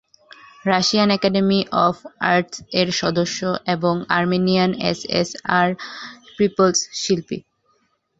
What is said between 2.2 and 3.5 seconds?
arts এর সদস্য,